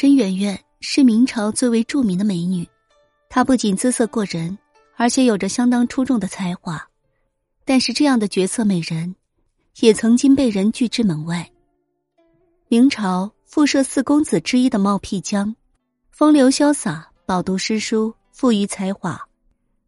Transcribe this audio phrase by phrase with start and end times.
[0.00, 2.64] 陈圆圆是明朝最为著名的美女，
[3.28, 4.56] 她不仅姿色过人，
[4.94, 6.88] 而且有着相当出众的才华。
[7.64, 9.16] 但是这样的绝色美人，
[9.80, 11.50] 也曾经被人拒之门外。
[12.68, 15.52] 明朝富社四公子之一的冒辟疆，
[16.12, 19.20] 风流潇洒，饱读诗书，富于才华。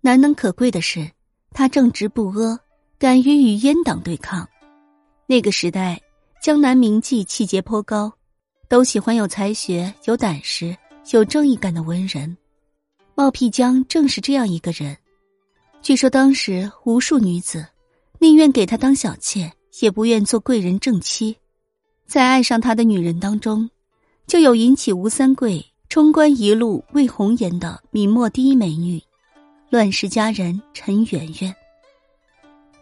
[0.01, 1.09] 难能可贵的是，
[1.53, 2.59] 他正直不阿，
[2.99, 4.45] 敢于与阉党对抗。
[5.29, 6.03] 那个时代，
[6.43, 8.13] 江南名妓气节颇高。
[8.71, 10.77] 都喜欢有才学、有胆识、
[11.11, 12.37] 有正义感的文人，
[13.17, 14.97] 冒辟疆正是这样一个人。
[15.83, 17.67] 据说当时无数女子
[18.21, 21.37] 宁愿给他当小妾，也不愿做贵人正妻。
[22.07, 23.69] 在爱上他的女人当中，
[24.29, 29.03] 就有引起吴三桂冲冠一怒为红颜的明末第一美女——
[29.69, 31.53] 乱世佳人陈圆圆。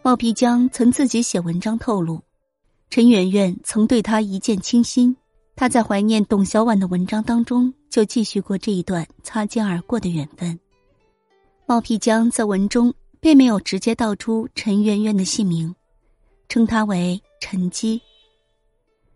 [0.03, 2.21] 冒辟疆曾自己写文章透露，
[2.91, 5.17] 陈圆圆曾对他一见倾心。
[5.59, 10.57] 他在怀念董小宛的文章当中，就继续过这一段擦肩而过的缘分。
[11.65, 15.75] 冒辟疆在文中并没有直接道出陈圆圆的姓名，
[16.47, 18.01] 称她为陈姬。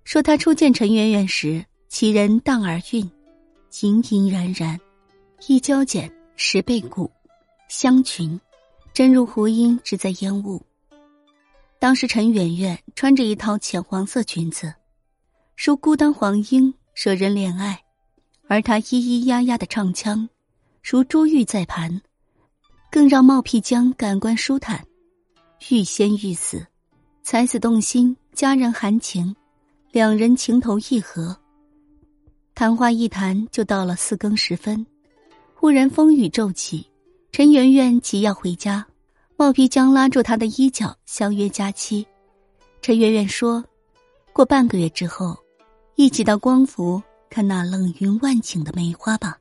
[0.04, 3.10] 说他初见陈圆圆时，其人淡而韵，
[3.80, 4.78] 隐隐然然，
[5.48, 7.10] 一交简，十倍古，
[7.70, 8.38] 香裙，
[8.94, 10.62] 真如胡音只在烟雾。
[11.80, 14.74] 当时陈圆圆穿着一套浅黄色裙子。
[15.66, 17.78] 如孤单黄莺，惹人怜爱；
[18.50, 20.28] 而他咿咿呀呀的唱腔，
[20.84, 22.02] 如珠玉在盘，
[22.92, 24.86] 更让冒辟疆感官舒坦，
[25.70, 26.68] 欲仙欲死，
[27.22, 29.34] 才子动心，佳人含情，
[29.94, 31.34] 两人情投意合。
[32.54, 34.86] 谈话一谈就到了四更时分，
[35.56, 36.86] 忽然风雨骤起，
[37.32, 38.86] 陈圆圆急要回家，
[39.38, 42.06] 冒辟疆拉住她的衣角，相约佳期。
[42.82, 43.64] 陈圆圆说
[44.34, 45.34] ：“过半个月之后。”
[45.96, 49.38] 一起到光福看那冷云万顷的梅花吧。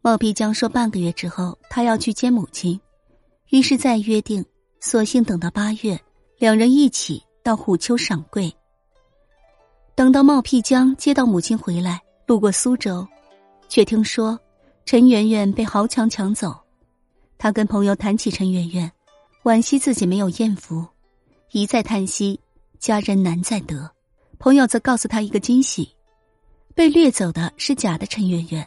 [0.00, 2.80] 冒辟疆说半个月之后他要去接母亲，
[3.50, 4.44] 于是再约定，
[4.80, 6.00] 索性等到八月，
[6.38, 8.54] 两人一起到虎丘赏桂。
[9.94, 13.06] 等到冒辟疆接到母亲回来，路过苏州，
[13.68, 14.38] 却听说
[14.86, 16.58] 陈圆圆被豪强抢走。
[17.36, 18.90] 他跟朋友谈起陈圆圆，
[19.42, 20.86] 惋惜自己没有艳福，
[21.50, 22.40] 一再叹息
[22.78, 23.90] 佳人难再得。
[24.40, 25.86] 朋友则告诉他一个惊喜：
[26.74, 28.66] 被掠走的是假的陈圆圆，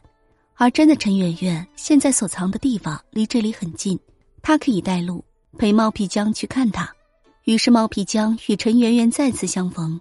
[0.53, 3.99] 而真的陈圆圆现在所藏的地方离这里很近，
[4.43, 5.25] 他可以带路
[5.57, 6.93] 陪冒辟疆去看他。
[7.45, 9.99] 于是冒辟疆与陈圆圆再次相逢，